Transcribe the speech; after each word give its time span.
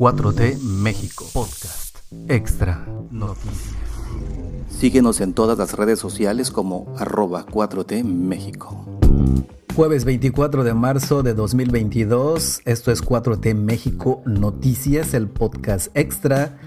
4T 0.00 0.58
México. 0.62 1.26
Podcast. 1.34 1.98
Extra. 2.26 2.86
Noticias. 3.10 3.74
Síguenos 4.70 5.20
en 5.20 5.34
todas 5.34 5.58
las 5.58 5.74
redes 5.74 5.98
sociales 5.98 6.50
como 6.50 6.90
arroba 6.96 7.44
4T 7.44 8.02
México. 8.02 8.98
Jueves 9.76 10.06
24 10.06 10.64
de 10.64 10.72
marzo 10.72 11.22
de 11.22 11.34
2022, 11.34 12.62
esto 12.64 12.90
es 12.90 13.04
4T 13.04 13.54
México 13.54 14.22
Noticias, 14.24 15.12
el 15.12 15.28
podcast 15.28 15.94
extra 15.94 16.58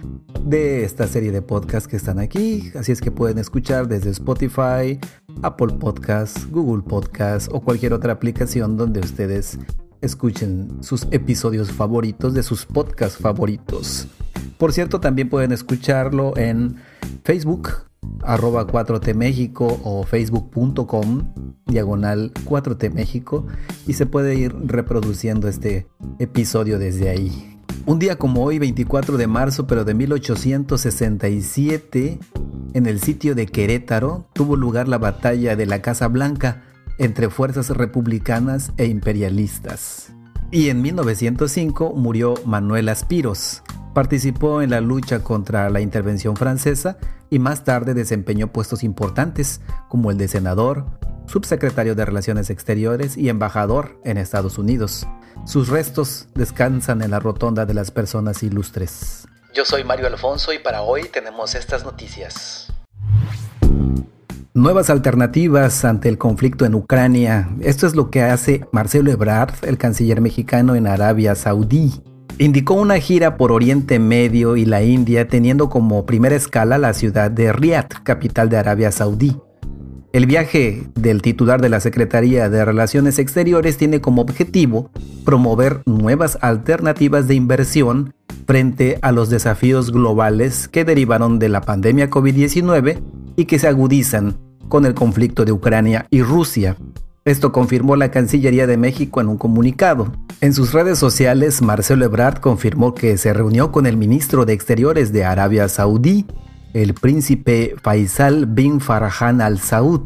de 0.45 0.83
esta 0.83 1.07
serie 1.07 1.31
de 1.31 1.41
podcasts 1.41 1.87
que 1.87 1.97
están 1.97 2.19
aquí, 2.19 2.71
así 2.75 2.91
es 2.91 3.01
que 3.01 3.09
pueden 3.09 3.39
escuchar 3.39 3.87
desde 3.87 4.11
Spotify, 4.11 4.99
Apple 5.41 5.73
Podcasts, 5.79 6.49
Google 6.51 6.83
Podcasts 6.83 7.49
o 7.51 7.61
cualquier 7.61 7.93
otra 7.93 8.13
aplicación 8.13 8.77
donde 8.77 8.99
ustedes 8.99 9.57
escuchen 10.03 10.69
sus 10.81 11.07
episodios 11.11 11.71
favoritos 11.71 12.33
de 12.33 12.43
sus 12.43 12.65
podcasts 12.65 13.17
favoritos. 13.17 14.07
Por 14.57 14.73
cierto, 14.73 14.99
también 14.99 15.29
pueden 15.29 15.51
escucharlo 15.51 16.35
en 16.37 16.77
Facebook, 17.23 17.69
arroba 18.21 18.67
4T 18.67 19.15
México 19.15 19.79
o 19.83 20.03
facebook.com, 20.03 21.33
diagonal 21.65 22.31
4T 22.45 22.93
México, 22.93 23.47
y 23.87 23.93
se 23.93 24.05
puede 24.05 24.35
ir 24.35 24.53
reproduciendo 24.65 25.47
este 25.47 25.87
episodio 26.19 26.79
desde 26.79 27.09
ahí. 27.09 27.49
Un 27.85 27.99
día 27.99 28.17
como 28.17 28.43
hoy, 28.43 28.59
24 28.59 29.17
de 29.17 29.27
marzo, 29.27 29.67
pero 29.67 29.83
de 29.83 29.93
1867, 29.93 32.19
en 32.73 32.85
el 32.85 33.01
sitio 33.01 33.35
de 33.35 33.45
Querétaro, 33.45 34.25
tuvo 34.33 34.55
lugar 34.55 34.87
la 34.87 34.97
batalla 34.97 35.55
de 35.55 35.65
la 35.65 35.81
Casa 35.81 36.07
Blanca 36.07 36.63
entre 36.97 37.29
fuerzas 37.29 37.69
republicanas 37.69 38.71
e 38.77 38.85
imperialistas. 38.85 40.13
Y 40.51 40.69
en 40.69 40.81
1905 40.81 41.93
murió 41.95 42.35
Manuel 42.45 42.89
Aspiros. 42.89 43.63
Participó 43.93 44.61
en 44.61 44.69
la 44.69 44.81
lucha 44.81 45.23
contra 45.23 45.69
la 45.69 45.81
intervención 45.81 46.35
francesa 46.35 46.97
y 47.29 47.39
más 47.39 47.63
tarde 47.63 47.93
desempeñó 47.93 48.51
puestos 48.51 48.83
importantes 48.83 49.61
como 49.89 50.11
el 50.11 50.17
de 50.17 50.27
senador, 50.27 50.85
subsecretario 51.27 51.95
de 51.95 52.05
Relaciones 52.05 52.49
Exteriores 52.49 53.17
y 53.17 53.29
embajador 53.29 53.99
en 54.03 54.17
Estados 54.17 54.57
Unidos. 54.57 55.07
Sus 55.45 55.69
restos 55.69 56.27
descansan 56.35 57.01
en 57.01 57.11
la 57.11 57.19
rotonda 57.19 57.65
de 57.65 57.73
las 57.73 57.91
personas 57.91 58.43
ilustres. 58.43 59.27
Yo 59.53 59.65
soy 59.65 59.83
Mario 59.83 60.07
Alfonso 60.07 60.53
y 60.53 60.59
para 60.59 60.81
hoy 60.81 61.03
tenemos 61.09 61.53
estas 61.53 61.83
noticias. 61.83 62.72
Nuevas 64.55 64.91
alternativas 64.91 65.83
ante 65.83 66.09
el 66.09 66.19
conflicto 66.19 66.63
en 66.63 66.75
Ucrania. 66.75 67.49
Esto 67.59 67.87
es 67.87 67.95
lo 67.95 68.11
que 68.11 68.21
hace 68.21 68.61
Marcelo 68.71 69.09
Ebrard, 69.09 69.55
el 69.63 69.79
canciller 69.79 70.21
mexicano 70.21 70.75
en 70.75 70.85
Arabia 70.85 71.33
Saudí. 71.33 71.91
Indicó 72.37 72.75
una 72.75 72.99
gira 72.99 73.35
por 73.35 73.51
Oriente 73.51 73.97
Medio 73.97 74.55
y 74.55 74.65
la 74.65 74.83
India 74.83 75.27
teniendo 75.27 75.69
como 75.69 76.05
primera 76.05 76.35
escala 76.35 76.77
la 76.77 76.93
ciudad 76.93 77.31
de 77.31 77.51
Riyadh, 77.51 78.03
capital 78.03 78.49
de 78.49 78.57
Arabia 78.57 78.91
Saudí. 78.91 79.35
El 80.11 80.27
viaje 80.27 80.83
del 80.93 81.23
titular 81.23 81.59
de 81.59 81.69
la 81.69 81.79
Secretaría 81.79 82.47
de 82.47 82.63
Relaciones 82.63 83.17
Exteriores 83.17 83.77
tiene 83.77 84.01
como 84.01 84.21
objetivo 84.21 84.91
promover 85.25 85.81
nuevas 85.87 86.37
alternativas 86.41 87.27
de 87.27 87.33
inversión 87.33 88.13
frente 88.45 88.99
a 89.01 89.11
los 89.11 89.31
desafíos 89.31 89.91
globales 89.91 90.67
que 90.67 90.85
derivaron 90.85 91.39
de 91.39 91.49
la 91.49 91.61
pandemia 91.61 92.11
COVID-19 92.11 93.01
y 93.35 93.45
que 93.45 93.59
se 93.59 93.67
agudizan 93.67 94.37
con 94.67 94.85
el 94.85 94.93
conflicto 94.93 95.45
de 95.45 95.51
Ucrania 95.51 96.07
y 96.09 96.21
Rusia. 96.21 96.77
Esto 97.25 97.51
confirmó 97.51 97.95
la 97.95 98.11
Cancillería 98.11 98.67
de 98.67 98.75
México 98.75 99.21
en 99.21 99.29
un 99.29 99.37
comunicado. 99.37 100.11
En 100.41 100.53
sus 100.53 100.73
redes 100.73 100.99
sociales, 100.99 101.61
Marcelo 101.61 102.03
Ebrard 102.03 102.39
confirmó 102.39 102.93
que 102.93 103.17
se 103.17 103.33
reunió 103.33 103.71
con 103.71 103.85
el 103.85 103.95
ministro 103.95 104.45
de 104.45 104.53
Exteriores 104.53 105.13
de 105.13 105.23
Arabia 105.23 105.69
Saudí, 105.69 106.25
el 106.73 106.93
príncipe 106.93 107.75
Faisal 107.81 108.45
bin 108.45 108.81
Farhan 108.81 109.39
al 109.39 109.59
Saud, 109.59 110.01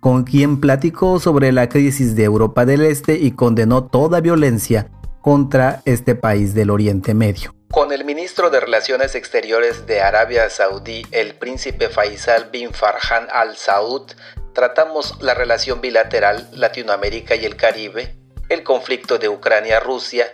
con 0.00 0.24
quien 0.24 0.58
platicó 0.58 1.18
sobre 1.18 1.52
la 1.52 1.68
crisis 1.68 2.14
de 2.14 2.24
Europa 2.24 2.64
del 2.64 2.82
Este 2.82 3.18
y 3.18 3.32
condenó 3.32 3.84
toda 3.84 4.20
violencia 4.20 4.90
contra 5.20 5.82
este 5.84 6.14
país 6.14 6.54
del 6.54 6.70
Oriente 6.70 7.14
Medio. 7.14 7.54
Con 7.74 7.90
el 7.90 8.04
ministro 8.04 8.50
de 8.50 8.60
Relaciones 8.60 9.16
Exteriores 9.16 9.84
de 9.84 10.00
Arabia 10.00 10.48
Saudí, 10.48 11.04
el 11.10 11.34
príncipe 11.34 11.88
Faisal 11.88 12.48
bin 12.52 12.72
Farhan 12.72 13.26
al 13.32 13.56
Saud, 13.56 14.12
tratamos 14.52 15.20
la 15.20 15.34
relación 15.34 15.80
bilateral 15.80 16.48
Latinoamérica 16.52 17.34
y 17.34 17.44
el 17.44 17.56
Caribe, 17.56 18.14
el 18.48 18.62
conflicto 18.62 19.18
de 19.18 19.28
Ucrania-Rusia, 19.28 20.26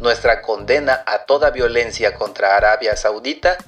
nuestra 0.00 0.40
condena 0.40 1.02
a 1.04 1.26
toda 1.26 1.50
violencia 1.50 2.14
contra 2.14 2.56
Arabia 2.56 2.96
Saudita 2.96 3.58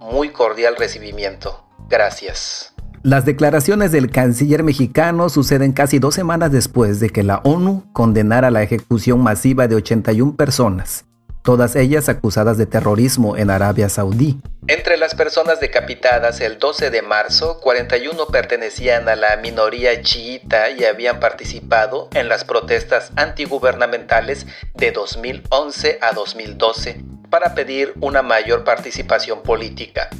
muy 0.00 0.30
cordial 0.30 0.74
recibimiento. 0.74 1.64
Gracias. 1.88 2.74
Las 3.04 3.24
declaraciones 3.24 3.92
del 3.92 4.10
canciller 4.10 4.64
mexicano 4.64 5.28
suceden 5.28 5.70
casi 5.72 6.00
dos 6.00 6.16
semanas 6.16 6.50
después 6.50 6.98
de 6.98 7.10
que 7.10 7.22
la 7.22 7.42
ONU 7.44 7.84
condenara 7.92 8.50
la 8.50 8.64
ejecución 8.64 9.20
masiva 9.20 9.68
de 9.68 9.76
81 9.76 10.34
personas, 10.34 11.04
todas 11.42 11.76
ellas 11.76 12.08
acusadas 12.08 12.56
de 12.56 12.66
terrorismo 12.66 13.36
en 13.36 13.50
Arabia 13.50 13.88
Saudí. 13.88 14.40
Entre 14.68 14.96
las 14.96 15.14
personas 15.14 15.58
decapitadas 15.60 16.40
el 16.40 16.58
12 16.58 16.90
de 16.90 17.02
marzo, 17.02 17.58
41 17.60 18.26
pertenecían 18.26 19.08
a 19.08 19.16
la 19.16 19.36
minoría 19.36 20.00
chiita 20.02 20.70
y 20.70 20.84
habían 20.84 21.18
participado 21.18 22.08
en 22.14 22.28
las 22.28 22.44
protestas 22.44 23.10
antigubernamentales 23.16 24.46
de 24.74 24.92
2011 24.92 25.98
a 26.00 26.12
2012 26.12 27.00
para 27.28 27.54
pedir 27.54 27.94
una 28.00 28.22
mayor 28.22 28.62
participación 28.62 29.42
política. 29.42 30.10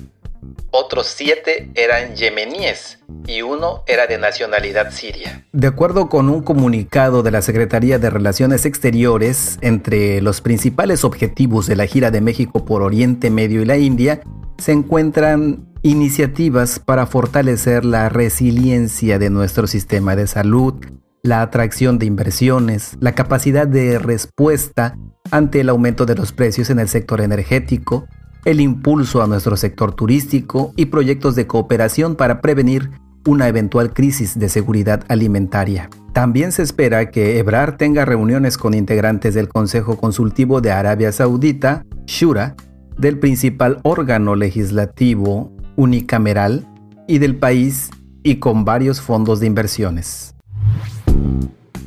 Otros 0.74 1.06
siete 1.06 1.70
eran 1.74 2.16
yemeníes 2.16 2.98
y 3.26 3.42
uno 3.42 3.84
era 3.86 4.06
de 4.06 4.16
nacionalidad 4.16 4.90
siria. 4.90 5.46
De 5.52 5.66
acuerdo 5.66 6.08
con 6.08 6.30
un 6.30 6.42
comunicado 6.42 7.22
de 7.22 7.30
la 7.30 7.42
Secretaría 7.42 7.98
de 7.98 8.08
Relaciones 8.08 8.64
Exteriores, 8.64 9.58
entre 9.60 10.22
los 10.22 10.40
principales 10.40 11.04
objetivos 11.04 11.66
de 11.66 11.76
la 11.76 11.84
gira 11.84 12.10
de 12.10 12.22
México 12.22 12.64
por 12.64 12.80
Oriente 12.80 13.28
Medio 13.28 13.60
y 13.60 13.66
la 13.66 13.76
India 13.76 14.22
se 14.56 14.72
encuentran 14.72 15.68
iniciativas 15.82 16.78
para 16.78 17.04
fortalecer 17.04 17.84
la 17.84 18.08
resiliencia 18.08 19.18
de 19.18 19.28
nuestro 19.28 19.66
sistema 19.66 20.16
de 20.16 20.26
salud, 20.26 20.74
la 21.22 21.42
atracción 21.42 21.98
de 21.98 22.06
inversiones, 22.06 22.96
la 22.98 23.14
capacidad 23.14 23.66
de 23.66 23.98
respuesta 23.98 24.96
ante 25.30 25.60
el 25.60 25.68
aumento 25.68 26.06
de 26.06 26.14
los 26.14 26.32
precios 26.32 26.70
en 26.70 26.78
el 26.78 26.88
sector 26.88 27.20
energético, 27.20 28.06
el 28.44 28.60
impulso 28.60 29.22
a 29.22 29.26
nuestro 29.26 29.56
sector 29.56 29.94
turístico 29.94 30.72
y 30.76 30.86
proyectos 30.86 31.34
de 31.34 31.46
cooperación 31.46 32.16
para 32.16 32.40
prevenir 32.40 32.90
una 33.26 33.48
eventual 33.48 33.92
crisis 33.92 34.38
de 34.38 34.48
seguridad 34.48 35.04
alimentaria. 35.08 35.88
También 36.12 36.52
se 36.52 36.62
espera 36.62 37.10
que 37.10 37.38
Ebrar 37.38 37.76
tenga 37.76 38.04
reuniones 38.04 38.58
con 38.58 38.74
integrantes 38.74 39.34
del 39.34 39.48
Consejo 39.48 39.96
Consultivo 39.96 40.60
de 40.60 40.72
Arabia 40.72 41.12
Saudita, 41.12 41.84
Shura, 42.06 42.56
del 42.98 43.18
principal 43.18 43.78
órgano 43.84 44.34
legislativo 44.34 45.52
unicameral 45.76 46.68
y 47.08 47.18
del 47.18 47.36
país 47.36 47.90
y 48.22 48.36
con 48.36 48.64
varios 48.64 49.00
fondos 49.00 49.40
de 49.40 49.46
inversiones. 49.46 50.34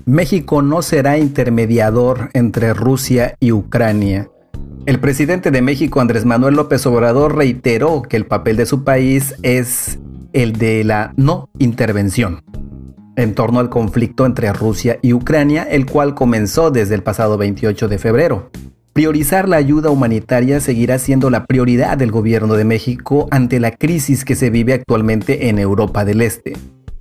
México 0.06 0.62
no 0.62 0.82
será 0.82 1.18
intermediador 1.18 2.30
entre 2.34 2.74
Rusia 2.74 3.36
y 3.40 3.52
Ucrania. 3.52 4.30
El 4.86 5.00
presidente 5.00 5.50
de 5.50 5.64
México, 5.64 6.00
Andrés 6.00 6.26
Manuel 6.26 6.54
López 6.54 6.86
Obrador, 6.86 7.36
reiteró 7.36 8.04
que 8.04 8.18
el 8.18 8.28
papel 8.28 8.56
de 8.56 8.68
su 8.68 8.84
país 8.84 9.34
es 9.42 9.98
el 10.32 10.54
de 10.54 10.84
la 10.84 11.12
no 11.18 11.50
intervención 11.58 12.44
en 13.16 13.34
torno 13.34 13.60
al 13.60 13.70
conflicto 13.70 14.28
entre 14.28 14.54
Rusia 14.54 15.00
y 15.02 15.14
Ucrania, 15.14 15.64
el 15.64 15.88
cual 15.88 16.14
comenzó 16.14 16.70
desde 16.70 16.94
el 16.94 17.02
pasado 17.02 17.38
28 17.38 17.88
de 17.88 17.98
febrero. 17.98 18.52
Priorizar 18.94 19.50
la 19.50 19.58
ayuda 19.58 19.90
humanitaria 19.90 20.60
seguirá 20.60 21.00
siendo 21.00 21.32
la 21.32 21.46
prioridad 21.46 21.98
del 21.98 22.12
gobierno 22.12 22.54
de 22.54 22.66
México 22.66 23.28
ante 23.32 23.60
la 23.60 23.72
crisis 23.72 24.24
que 24.24 24.36
se 24.36 24.52
vive 24.52 24.74
actualmente 24.74 25.50
en 25.50 25.58
Europa 25.58 26.06
del 26.06 26.22
Este. 26.22 26.54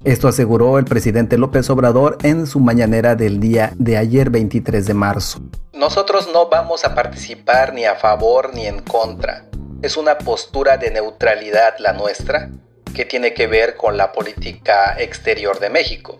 Esto 0.05 0.29
aseguró 0.29 0.79
el 0.79 0.87
presidente 0.87 1.37
López 1.37 1.69
Obrador 1.69 2.17
en 2.23 2.47
su 2.47 2.61
mañanera 2.61 3.15
del 3.15 3.41
día 3.41 3.75
de 3.79 3.99
ayer 3.99 4.31
23 4.31 4.87
de 4.87 4.95
marzo. 4.95 5.43
Nosotros 5.85 6.31
no 6.33 6.49
vamos 6.49 6.83
a 6.87 6.95
participar 6.95 7.75
ni 7.75 7.85
a 7.85 7.95
favor 7.95 8.55
ni 8.55 8.67
en 8.67 8.81
contra. 8.81 9.45
Es 9.83 9.99
una 9.99 10.17
postura 10.17 10.79
de 10.79 10.91
neutralidad 10.91 11.75
la 11.79 11.93
nuestra 11.93 12.49
que 12.95 13.05
tiene 13.05 13.35
que 13.35 13.47
ver 13.47 13.77
con 13.77 13.99
la 13.99 14.11
política 14.13 14.97
exterior 14.99 15.61
de 15.61 15.69
México. 15.69 16.17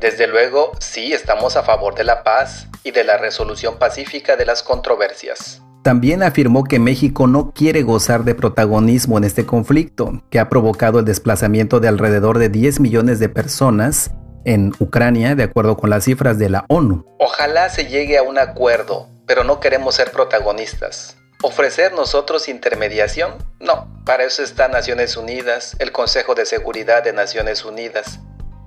Desde 0.00 0.26
luego, 0.26 0.72
sí 0.80 1.12
estamos 1.12 1.54
a 1.56 1.62
favor 1.62 1.94
de 1.94 2.04
la 2.04 2.24
paz 2.24 2.66
y 2.82 2.92
de 2.92 3.04
la 3.04 3.18
resolución 3.18 3.78
pacífica 3.78 4.36
de 4.36 4.46
las 4.46 4.62
controversias. 4.62 5.60
También 5.82 6.22
afirmó 6.22 6.64
que 6.64 6.78
México 6.78 7.26
no 7.26 7.52
quiere 7.52 7.82
gozar 7.82 8.24
de 8.24 8.34
protagonismo 8.34 9.18
en 9.18 9.24
este 9.24 9.44
conflicto, 9.44 10.22
que 10.30 10.38
ha 10.38 10.48
provocado 10.48 11.00
el 11.00 11.04
desplazamiento 11.04 11.78
de 11.78 11.88
alrededor 11.88 12.38
de 12.38 12.48
10 12.48 12.80
millones 12.80 13.18
de 13.18 13.28
personas 13.28 14.12
en 14.44 14.72
Ucrania, 14.78 15.34
de 15.34 15.42
acuerdo 15.42 15.76
con 15.76 15.90
las 15.90 16.04
cifras 16.04 16.38
de 16.38 16.48
la 16.48 16.64
ONU. 16.68 17.04
Ojalá 17.18 17.68
se 17.70 17.86
llegue 17.86 18.18
a 18.18 18.22
un 18.22 18.38
acuerdo, 18.38 19.08
pero 19.26 19.44
no 19.44 19.60
queremos 19.60 19.94
ser 19.94 20.10
protagonistas. 20.10 21.16
¿Ofrecer 21.42 21.92
nosotros 21.92 22.48
intermediación? 22.48 23.34
No, 23.60 23.86
para 24.06 24.24
eso 24.24 24.42
están 24.42 24.70
Naciones 24.70 25.16
Unidas, 25.16 25.76
el 25.78 25.92
Consejo 25.92 26.34
de 26.34 26.46
Seguridad 26.46 27.04
de 27.04 27.12
Naciones 27.12 27.64
Unidas. 27.64 28.20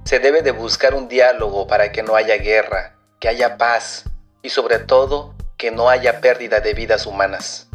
Se 0.03 0.19
debe 0.19 0.43
de 0.43 0.51
buscar 0.51 0.93
un 0.93 1.07
diálogo 1.07 1.67
para 1.67 1.91
que 1.91 2.03
no 2.03 2.15
haya 2.15 2.37
guerra, 2.37 2.95
que 3.19 3.29
haya 3.29 3.57
paz 3.57 4.03
y 4.43 4.49
sobre 4.49 4.79
todo 4.79 5.33
que 5.57 5.71
no 5.71 5.89
haya 5.89 6.21
pérdida 6.21 6.59
de 6.59 6.73
vidas 6.73 7.07
humanas. 7.07 7.67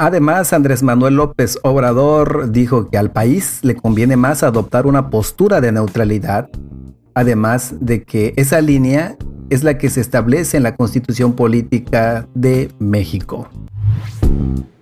Además, 0.00 0.52
Andrés 0.52 0.82
Manuel 0.82 1.14
López 1.14 1.58
Obrador 1.62 2.52
dijo 2.52 2.88
que 2.88 2.98
al 2.98 3.10
país 3.10 3.58
le 3.62 3.74
conviene 3.74 4.16
más 4.16 4.44
adoptar 4.44 4.86
una 4.86 5.10
postura 5.10 5.60
de 5.60 5.72
neutralidad, 5.72 6.48
además 7.18 7.74
de 7.80 8.04
que 8.04 8.32
esa 8.36 8.60
línea 8.60 9.16
es 9.50 9.64
la 9.64 9.76
que 9.76 9.90
se 9.90 10.00
establece 10.00 10.56
en 10.56 10.62
la 10.62 10.76
Constitución 10.76 11.32
Política 11.34 12.28
de 12.34 12.70
México. 12.78 13.48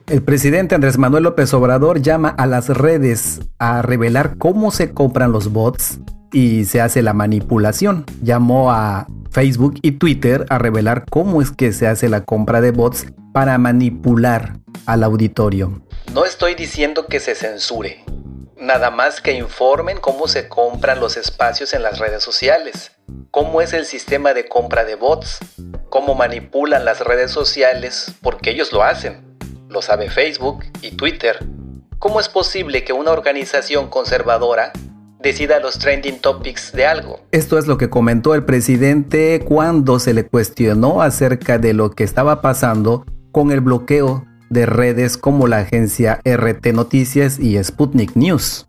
El 0.06 0.22
presidente 0.22 0.74
Andrés 0.74 0.98
Manuel 0.98 1.24
López 1.24 1.54
Obrador 1.54 2.02
llama 2.02 2.28
a 2.28 2.44
las 2.44 2.68
redes 2.68 3.40
a 3.58 3.80
revelar 3.80 4.36
cómo 4.36 4.70
se 4.70 4.90
compran 4.90 5.32
los 5.32 5.50
bots 5.50 5.98
y 6.30 6.66
se 6.66 6.82
hace 6.82 7.00
la 7.00 7.14
manipulación. 7.14 8.04
Llamó 8.22 8.70
a 8.70 9.06
Facebook 9.30 9.78
y 9.80 9.92
Twitter 9.92 10.44
a 10.50 10.58
revelar 10.58 11.06
cómo 11.08 11.40
es 11.40 11.50
que 11.50 11.72
se 11.72 11.86
hace 11.86 12.10
la 12.10 12.24
compra 12.24 12.60
de 12.60 12.70
bots 12.70 13.06
para 13.32 13.56
manipular 13.56 14.58
al 14.84 15.04
auditorio. 15.04 15.80
No 16.12 16.26
estoy 16.26 16.54
diciendo 16.54 17.06
que 17.06 17.18
se 17.18 17.34
censure, 17.34 18.04
nada 18.56 18.90
más 18.90 19.20
que 19.20 19.32
informen 19.32 19.98
cómo 20.00 20.28
se 20.28 20.48
compran 20.48 21.00
los 21.00 21.16
espacios 21.16 21.72
en 21.74 21.82
las 21.82 21.98
redes 21.98 22.22
sociales, 22.22 22.92
cómo 23.30 23.60
es 23.60 23.72
el 23.72 23.84
sistema 23.84 24.34
de 24.34 24.48
compra 24.48 24.84
de 24.84 24.94
bots, 24.94 25.38
cómo 25.88 26.14
manipulan 26.14 26.84
las 26.84 27.00
redes 27.00 27.30
sociales, 27.30 28.12
porque 28.22 28.50
ellos 28.50 28.72
lo 28.72 28.82
hacen. 28.82 29.36
Lo 29.68 29.82
sabe 29.82 30.10
Facebook 30.10 30.64
y 30.80 30.92
Twitter. 30.92 31.38
¿Cómo 31.98 32.20
es 32.20 32.28
posible 32.28 32.84
que 32.84 32.92
una 32.92 33.10
organización 33.10 33.88
conservadora 33.88 34.72
decida 35.26 35.58
los 35.60 35.78
trending 35.78 36.20
topics 36.20 36.72
de 36.72 36.86
algo. 36.86 37.20
Esto 37.32 37.58
es 37.58 37.66
lo 37.66 37.78
que 37.78 37.90
comentó 37.90 38.34
el 38.34 38.44
presidente 38.44 39.42
cuando 39.44 39.98
se 39.98 40.14
le 40.14 40.26
cuestionó 40.26 41.02
acerca 41.02 41.58
de 41.58 41.72
lo 41.72 41.90
que 41.90 42.04
estaba 42.04 42.40
pasando 42.40 43.04
con 43.32 43.50
el 43.50 43.60
bloqueo 43.60 44.24
de 44.50 44.66
redes 44.66 45.16
como 45.16 45.46
la 45.46 45.58
agencia 45.58 46.20
RT 46.24 46.66
Noticias 46.72 47.38
y 47.38 47.62
Sputnik 47.62 48.14
News. 48.16 48.68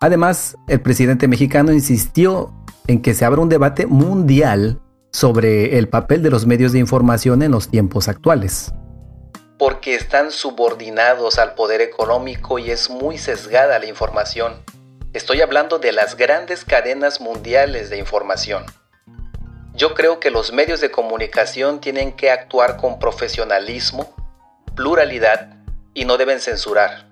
Además, 0.00 0.56
el 0.68 0.80
presidente 0.80 1.28
mexicano 1.28 1.72
insistió 1.72 2.52
en 2.86 3.02
que 3.02 3.14
se 3.14 3.24
abra 3.24 3.40
un 3.40 3.48
debate 3.48 3.86
mundial 3.86 4.80
sobre 5.12 5.78
el 5.78 5.88
papel 5.88 6.22
de 6.22 6.30
los 6.30 6.46
medios 6.46 6.72
de 6.72 6.78
información 6.78 7.42
en 7.42 7.52
los 7.52 7.70
tiempos 7.70 8.08
actuales. 8.08 8.72
Porque 9.58 9.94
están 9.94 10.30
subordinados 10.30 11.38
al 11.38 11.54
poder 11.54 11.80
económico 11.80 12.58
y 12.58 12.70
es 12.70 12.90
muy 12.90 13.16
sesgada 13.16 13.78
la 13.78 13.86
información. 13.86 14.52
Estoy 15.14 15.40
hablando 15.40 15.78
de 15.78 15.92
las 15.92 16.16
grandes 16.16 16.64
cadenas 16.64 17.22
mundiales 17.22 17.88
de 17.88 17.96
información. 17.96 18.64
Yo 19.74 19.94
creo 19.94 20.20
que 20.20 20.30
los 20.30 20.52
medios 20.52 20.82
de 20.82 20.90
comunicación 20.90 21.80
tienen 21.80 22.12
que 22.12 22.30
actuar 22.30 22.76
con 22.76 22.98
profesionalismo, 22.98 24.14
pluralidad 24.76 25.56
y 25.94 26.04
no 26.04 26.16
deben 26.18 26.38
censurar. 26.38 27.06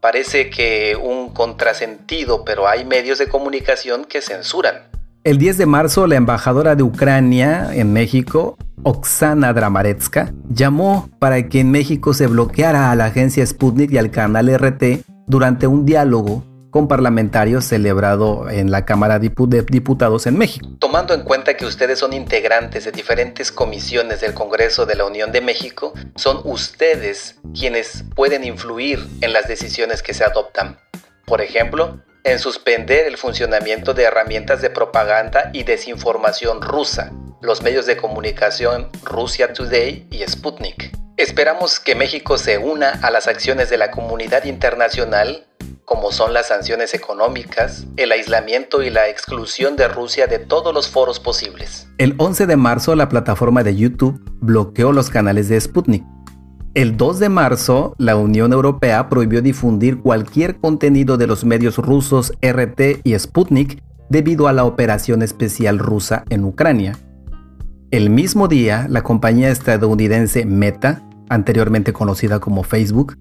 Parece 0.00 0.48
que 0.48 0.96
un 0.96 1.34
contrasentido, 1.34 2.44
pero 2.44 2.66
hay 2.66 2.84
medios 2.84 3.18
de 3.18 3.28
comunicación 3.28 4.04
que 4.04 4.22
censuran. 4.22 4.90
El 5.24 5.38
10 5.38 5.58
de 5.58 5.66
marzo, 5.66 6.06
la 6.06 6.16
embajadora 6.16 6.74
de 6.74 6.82
Ucrania 6.82 7.70
en 7.72 7.92
México, 7.92 8.56
Oksana 8.82 9.52
Dramaretska, 9.52 10.32
llamó 10.48 11.08
para 11.20 11.48
que 11.48 11.60
en 11.60 11.70
México 11.70 12.14
se 12.14 12.26
bloqueara 12.26 12.90
a 12.90 12.96
la 12.96 13.04
agencia 13.06 13.46
Sputnik 13.46 13.92
y 13.92 13.98
al 13.98 14.10
canal 14.10 14.48
RT 14.48 15.04
durante 15.28 15.66
un 15.68 15.84
diálogo 15.84 16.44
con 16.72 16.88
parlamentarios 16.88 17.66
celebrado 17.66 18.48
en 18.48 18.70
la 18.70 18.86
Cámara 18.86 19.18
de 19.18 19.30
Diputados 19.68 20.26
en 20.26 20.38
México. 20.38 20.66
Tomando 20.78 21.12
en 21.12 21.22
cuenta 21.22 21.54
que 21.54 21.66
ustedes 21.66 21.98
son 21.98 22.14
integrantes 22.14 22.86
de 22.86 22.92
diferentes 22.92 23.52
comisiones 23.52 24.22
del 24.22 24.32
Congreso 24.32 24.86
de 24.86 24.96
la 24.96 25.04
Unión 25.04 25.32
de 25.32 25.42
México, 25.42 25.92
son 26.16 26.40
ustedes 26.44 27.36
quienes 27.54 28.04
pueden 28.16 28.42
influir 28.42 29.06
en 29.20 29.34
las 29.34 29.46
decisiones 29.48 30.02
que 30.02 30.14
se 30.14 30.24
adoptan. 30.24 30.78
Por 31.26 31.42
ejemplo, 31.42 32.02
en 32.24 32.38
suspender 32.38 33.06
el 33.06 33.18
funcionamiento 33.18 33.92
de 33.92 34.04
herramientas 34.04 34.62
de 34.62 34.70
propaganda 34.70 35.50
y 35.52 35.64
desinformación 35.64 36.62
rusa, 36.62 37.12
los 37.42 37.60
medios 37.60 37.84
de 37.84 37.98
comunicación 37.98 38.88
Russia 39.04 39.52
Today 39.52 40.06
y 40.10 40.22
Sputnik. 40.26 40.90
Esperamos 41.18 41.78
que 41.78 41.94
México 41.94 42.38
se 42.38 42.56
una 42.56 42.92
a 43.02 43.10
las 43.10 43.28
acciones 43.28 43.68
de 43.68 43.76
la 43.76 43.90
comunidad 43.90 44.44
internacional 44.44 45.46
como 45.92 46.10
son 46.10 46.32
las 46.32 46.48
sanciones 46.48 46.94
económicas, 46.94 47.86
el 47.98 48.12
aislamiento 48.12 48.82
y 48.82 48.88
la 48.88 49.10
exclusión 49.10 49.76
de 49.76 49.88
Rusia 49.88 50.26
de 50.26 50.38
todos 50.38 50.72
los 50.72 50.88
foros 50.88 51.20
posibles. 51.20 51.86
El 51.98 52.14
11 52.16 52.46
de 52.46 52.56
marzo 52.56 52.94
la 52.94 53.10
plataforma 53.10 53.62
de 53.62 53.76
YouTube 53.76 54.18
bloqueó 54.40 54.92
los 54.92 55.10
canales 55.10 55.50
de 55.50 55.60
Sputnik. 55.60 56.02
El 56.72 56.96
2 56.96 57.18
de 57.18 57.28
marzo, 57.28 57.94
la 57.98 58.16
Unión 58.16 58.54
Europea 58.54 59.10
prohibió 59.10 59.42
difundir 59.42 60.00
cualquier 60.00 60.56
contenido 60.56 61.18
de 61.18 61.26
los 61.26 61.44
medios 61.44 61.76
rusos 61.76 62.32
RT 62.40 63.02
y 63.04 63.18
Sputnik 63.18 63.82
debido 64.08 64.48
a 64.48 64.54
la 64.54 64.64
operación 64.64 65.20
especial 65.20 65.78
rusa 65.78 66.24
en 66.30 66.46
Ucrania. 66.46 66.96
El 67.90 68.08
mismo 68.08 68.48
día, 68.48 68.86
la 68.88 69.02
compañía 69.02 69.50
estadounidense 69.50 70.46
Meta, 70.46 71.02
anteriormente 71.28 71.92
conocida 71.92 72.40
como 72.40 72.62
Facebook, 72.62 73.18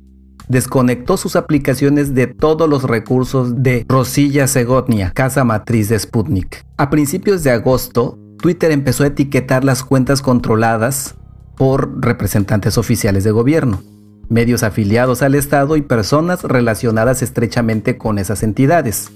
desconectó 0.51 1.15
sus 1.15 1.37
aplicaciones 1.37 2.13
de 2.13 2.27
todos 2.27 2.69
los 2.69 2.83
recursos 2.83 3.63
de 3.63 3.85
Rosilla 3.87 4.47
Segotnia, 4.47 5.11
casa 5.11 5.45
matriz 5.45 5.87
de 5.87 5.97
Sputnik. 5.97 6.65
A 6.77 6.89
principios 6.89 7.43
de 7.43 7.51
agosto, 7.51 8.19
Twitter 8.37 8.71
empezó 8.71 9.05
a 9.05 9.07
etiquetar 9.07 9.63
las 9.63 9.83
cuentas 9.83 10.21
controladas 10.21 11.15
por 11.55 12.03
representantes 12.03 12.77
oficiales 12.77 13.23
de 13.23 13.31
gobierno, 13.31 13.81
medios 14.27 14.63
afiliados 14.63 15.21
al 15.21 15.35
Estado 15.35 15.77
y 15.77 15.83
personas 15.83 16.43
relacionadas 16.43 17.21
estrechamente 17.21 17.97
con 17.97 18.17
esas 18.17 18.43
entidades. 18.43 19.09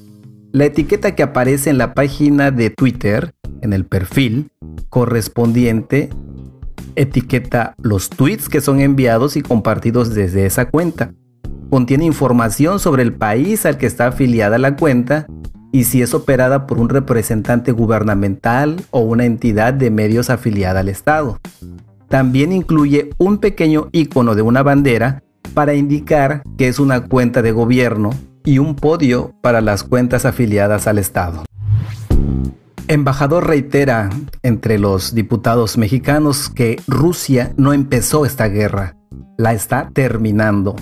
La 0.53 0.65
etiqueta 0.65 1.15
que 1.15 1.23
aparece 1.23 1.69
en 1.69 1.77
la 1.77 1.93
página 1.93 2.51
de 2.51 2.69
Twitter, 2.69 3.33
en 3.59 3.73
el 3.73 3.85
perfil 3.85 4.51
correspondiente, 4.87 6.09
etiqueta 6.95 7.75
los 7.81 8.09
tweets 8.09 8.47
que 8.47 8.61
son 8.61 8.79
enviados 8.79 9.35
y 9.35 9.41
compartidos 9.41 10.13
desde 10.13 10.45
esa 10.45 10.69
cuenta 10.69 11.11
contiene 11.69 12.05
información 12.05 12.79
sobre 12.79 13.03
el 13.03 13.13
país 13.13 13.65
al 13.65 13.77
que 13.77 13.85
está 13.85 14.07
afiliada 14.07 14.57
la 14.57 14.75
cuenta 14.75 15.27
y 15.71 15.83
si 15.83 16.01
es 16.01 16.13
operada 16.13 16.67
por 16.67 16.79
un 16.79 16.89
representante 16.89 17.71
gubernamental 17.71 18.77
o 18.91 18.99
una 19.01 19.25
entidad 19.25 19.73
de 19.73 19.91
medios 19.91 20.29
afiliada 20.29 20.79
al 20.79 20.89
Estado. 20.89 21.39
También 22.07 22.53
incluye 22.53 23.09
un 23.17 23.39
pequeño 23.39 23.89
icono 23.91 24.35
de 24.35 24.41
una 24.41 24.63
bandera 24.63 25.21
para 25.53 25.73
indicar 25.73 26.43
que 26.57 26.67
es 26.67 26.79
una 26.79 27.01
cuenta 27.01 27.41
de 27.41 27.51
gobierno 27.51 28.11
y 28.45 28.59
un 28.59 28.75
podio 28.75 29.33
para 29.41 29.59
las 29.59 29.83
cuentas 29.83 30.25
afiliadas 30.25 30.87
al 30.87 30.97
Estado. 30.97 31.43
Embajador 32.87 33.47
reitera 33.47 34.11
entre 34.43 34.77
los 34.77 35.15
diputados 35.15 35.77
mexicanos 35.77 36.49
que 36.49 36.79
Rusia 36.87 37.51
no 37.57 37.73
empezó 37.73 38.25
esta 38.25 38.47
guerra, 38.47 38.95
la 39.37 39.53
está 39.53 39.89
terminando. 39.91 40.75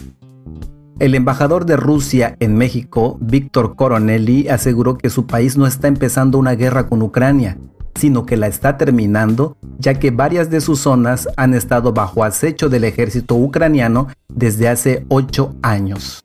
El 0.99 1.15
embajador 1.15 1.65
de 1.65 1.75
Rusia 1.75 2.37
en 2.39 2.55
México, 2.55 3.17
Víctor 3.19 3.75
Coronelli, 3.75 4.47
aseguró 4.47 4.97
que 4.97 5.09
su 5.09 5.25
país 5.25 5.57
no 5.57 5.65
está 5.65 5.87
empezando 5.87 6.37
una 6.37 6.53
guerra 6.53 6.87
con 6.87 7.01
Ucrania, 7.01 7.57
sino 7.95 8.25
que 8.25 8.37
la 8.37 8.47
está 8.47 8.77
terminando, 8.77 9.57
ya 9.79 9.95
que 9.95 10.11
varias 10.11 10.51
de 10.51 10.61
sus 10.61 10.79
zonas 10.79 11.27
han 11.35 11.55
estado 11.55 11.93
bajo 11.93 12.23
acecho 12.23 12.69
del 12.69 12.83
ejército 12.83 13.35
ucraniano 13.35 14.07
desde 14.29 14.69
hace 14.69 15.05
ocho 15.09 15.55
años. 15.63 16.23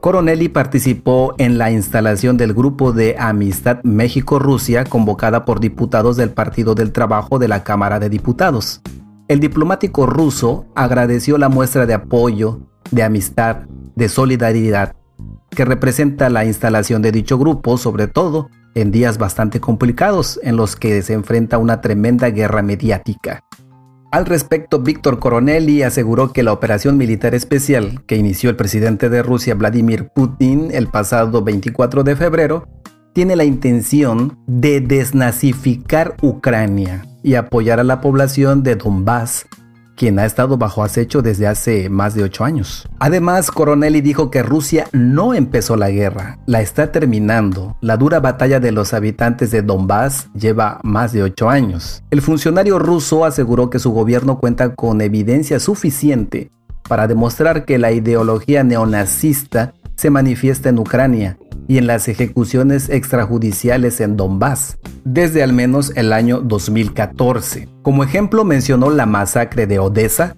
Coronelli 0.00 0.48
participó 0.50 1.34
en 1.38 1.56
la 1.56 1.70
instalación 1.70 2.36
del 2.36 2.52
Grupo 2.52 2.92
de 2.92 3.16
Amistad 3.18 3.82
México-Rusia 3.82 4.84
convocada 4.84 5.44
por 5.44 5.58
diputados 5.58 6.16
del 6.16 6.30
Partido 6.30 6.74
del 6.74 6.92
Trabajo 6.92 7.38
de 7.38 7.48
la 7.48 7.64
Cámara 7.64 7.98
de 7.98 8.10
Diputados. 8.10 8.82
El 9.26 9.40
diplomático 9.40 10.06
ruso 10.06 10.66
agradeció 10.76 11.38
la 11.38 11.48
muestra 11.48 11.86
de 11.86 11.94
apoyo 11.94 12.60
de 12.90 13.02
amistad, 13.02 13.66
de 13.94 14.08
solidaridad, 14.08 14.94
que 15.50 15.64
representa 15.64 16.28
la 16.28 16.44
instalación 16.44 17.02
de 17.02 17.12
dicho 17.12 17.38
grupo, 17.38 17.78
sobre 17.78 18.06
todo 18.06 18.50
en 18.74 18.92
días 18.92 19.16
bastante 19.16 19.60
complicados 19.60 20.38
en 20.42 20.56
los 20.56 20.76
que 20.76 21.00
se 21.02 21.14
enfrenta 21.14 21.58
una 21.58 21.80
tremenda 21.80 22.28
guerra 22.30 22.62
mediática. 22.62 23.42
Al 24.12 24.26
respecto, 24.26 24.80
Víctor 24.80 25.18
Coronelli 25.18 25.82
aseguró 25.82 26.32
que 26.32 26.42
la 26.42 26.52
operación 26.52 26.96
militar 26.96 27.34
especial 27.34 28.04
que 28.06 28.16
inició 28.16 28.50
el 28.50 28.56
presidente 28.56 29.08
de 29.08 29.22
Rusia, 29.22 29.54
Vladimir 29.54 30.10
Putin, 30.14 30.68
el 30.72 30.88
pasado 30.88 31.42
24 31.42 32.04
de 32.04 32.16
febrero, 32.16 32.68
tiene 33.14 33.34
la 33.34 33.44
intención 33.44 34.38
de 34.46 34.80
desnazificar 34.80 36.16
Ucrania 36.22 37.04
y 37.22 37.34
apoyar 37.34 37.80
a 37.80 37.84
la 37.84 38.00
población 38.00 38.62
de 38.62 38.76
Donbass 38.76 39.46
quien 39.96 40.18
ha 40.18 40.26
estado 40.26 40.58
bajo 40.58 40.84
acecho 40.84 41.22
desde 41.22 41.46
hace 41.46 41.88
más 41.88 42.14
de 42.14 42.22
ocho 42.22 42.44
años. 42.44 42.88
Además, 42.98 43.50
Coronelli 43.50 44.00
dijo 44.00 44.30
que 44.30 44.42
Rusia 44.42 44.86
no 44.92 45.34
empezó 45.34 45.76
la 45.76 45.90
guerra, 45.90 46.38
la 46.46 46.60
está 46.60 46.92
terminando. 46.92 47.76
La 47.80 47.96
dura 47.96 48.20
batalla 48.20 48.60
de 48.60 48.72
los 48.72 48.94
habitantes 48.94 49.50
de 49.50 49.62
Donbass 49.62 50.28
lleva 50.34 50.80
más 50.84 51.12
de 51.12 51.22
ocho 51.22 51.48
años. 51.48 52.02
El 52.10 52.22
funcionario 52.22 52.78
ruso 52.78 53.24
aseguró 53.24 53.70
que 53.70 53.78
su 53.78 53.90
gobierno 53.90 54.38
cuenta 54.38 54.74
con 54.74 55.00
evidencia 55.00 55.58
suficiente 55.58 56.50
para 56.88 57.08
demostrar 57.08 57.64
que 57.64 57.78
la 57.78 57.90
ideología 57.90 58.62
neonazista 58.62 59.74
se 59.96 60.10
manifiesta 60.10 60.68
en 60.68 60.78
Ucrania 60.78 61.38
y 61.68 61.78
en 61.78 61.86
las 61.86 62.08
ejecuciones 62.08 62.88
extrajudiciales 62.88 64.00
en 64.00 64.16
Donbass 64.16 64.78
desde 65.06 65.42
al 65.42 65.52
menos 65.52 65.92
el 65.94 66.12
año 66.12 66.40
2014. 66.40 67.68
Como 67.82 68.02
ejemplo 68.02 68.44
mencionó 68.44 68.90
la 68.90 69.06
masacre 69.06 69.66
de 69.66 69.78
Odessa, 69.78 70.36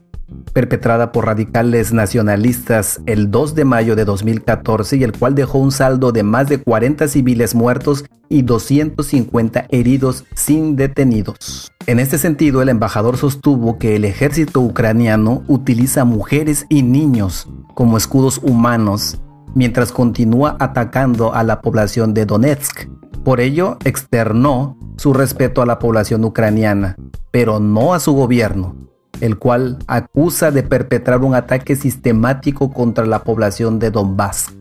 perpetrada 0.53 1.11
por 1.11 1.25
radicales 1.25 1.93
nacionalistas 1.93 3.01
el 3.07 3.31
2 3.31 3.55
de 3.55 3.65
mayo 3.65 3.97
de 3.97 4.05
2014 4.05 4.97
y 4.99 5.05
el 5.05 5.13
cual 5.13 5.35
dejó 5.35 5.59
un 5.59 5.73
saldo 5.73 6.13
de 6.13 6.23
más 6.23 6.49
de 6.49 6.59
40 6.59 7.09
civiles 7.09 7.55
muertos 7.55 8.05
y 8.29 8.43
250 8.43 9.67
heridos 9.71 10.25
sin 10.35 10.77
detenidos. 10.77 11.73
En 11.87 11.99
este 11.99 12.19
sentido, 12.19 12.61
el 12.61 12.69
embajador 12.69 13.17
sostuvo 13.17 13.79
que 13.79 13.97
el 13.97 14.05
ejército 14.05 14.61
ucraniano 14.61 15.43
utiliza 15.49 16.05
mujeres 16.05 16.67
y 16.69 16.83
niños 16.83 17.49
como 17.75 17.97
escudos 17.97 18.39
humanos 18.43 19.19
mientras 19.55 19.93
continúa 19.93 20.57
atacando 20.59 21.35
a 21.35 21.43
la 21.43 21.61
población 21.61 22.15
de 22.15 22.27
Donetsk. 22.27 22.89
Por 23.25 23.41
ello, 23.41 23.79
externó 23.85 24.77
su 24.97 25.13
respeto 25.13 25.63
a 25.63 25.67
la 25.67 25.79
población 25.79 26.25
ucraniana, 26.25 26.97
pero 27.31 27.61
no 27.61 27.95
a 27.95 28.01
su 28.01 28.13
gobierno, 28.13 28.77
el 29.21 29.39
cual 29.39 29.79
acusa 29.87 30.51
de 30.51 30.63
perpetrar 30.63 31.23
un 31.23 31.35
ataque 31.35 31.77
sistemático 31.77 32.73
contra 32.73 33.07
la 33.07 33.23
población 33.25 33.79
de 33.79 33.91
Donbass. 33.91 34.55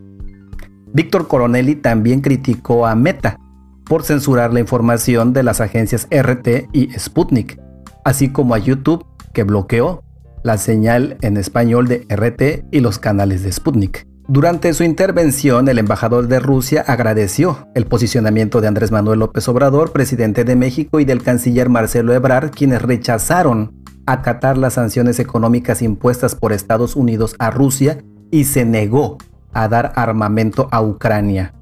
Víctor 0.94 1.28
Coronelli 1.28 1.76
también 1.76 2.22
criticó 2.22 2.88
a 2.88 2.96
Meta 2.96 3.40
por 3.86 4.04
censurar 4.04 4.54
la 4.54 4.60
información 4.60 5.34
de 5.34 5.44
las 5.44 5.62
agencias 5.62 6.08
RT 6.12 6.70
y 6.74 6.90
Sputnik, 6.98 7.60
así 8.04 8.30
como 8.30 8.54
a 8.54 8.58
YouTube 8.58 9.06
que 9.34 9.44
bloqueó 9.44 10.04
la 10.44 10.58
señal 10.58 11.18
en 11.22 11.38
español 11.38 11.88
de 11.88 12.06
RT 12.10 12.66
y 12.72 12.80
los 12.80 13.00
canales 13.00 13.44
de 13.44 13.52
Sputnik. 13.52 14.07
Durante 14.30 14.74
su 14.74 14.84
intervención, 14.84 15.70
el 15.70 15.80
embajador 15.80 16.28
de 16.28 16.42
Rusia 16.42 16.84
agradeció 16.86 17.66
el 17.76 17.86
posicionamiento 17.86 18.60
de 18.60 18.68
Andrés 18.68 18.92
Manuel 18.92 19.20
López 19.20 19.48
Obrador, 19.48 19.94
presidente 19.94 20.44
de 20.44 20.58
México, 20.58 21.00
y 21.00 21.06
del 21.06 21.24
canciller 21.24 21.70
Marcelo 21.70 22.14
Ebrard, 22.14 22.52
quienes 22.52 22.82
rechazaron 22.82 23.72
acatar 24.06 24.58
las 24.58 24.74
sanciones 24.74 25.20
económicas 25.20 25.82
impuestas 25.82 26.36
por 26.36 26.52
Estados 26.52 26.98
Unidos 26.98 27.36
a 27.40 27.52
Rusia 27.52 28.04
y 28.30 28.44
se 28.44 28.66
negó 28.66 29.18
a 29.54 29.70
dar 29.70 29.94
armamento 29.96 30.68
a 30.72 30.82
Ucrania. 30.82 31.54